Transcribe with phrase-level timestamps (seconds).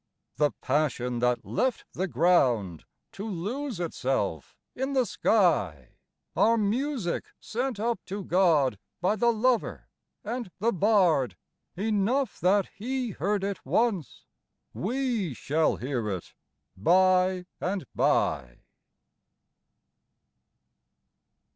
[0.37, 5.89] The passion that left the ground to lose it self in the sky,
[6.35, 9.89] Are music sent up to God by the lover
[10.23, 11.37] and the bard;
[11.77, 14.25] Enough that He heard it once;
[14.73, 16.33] we shall hear it
[16.75, 18.61] by and by."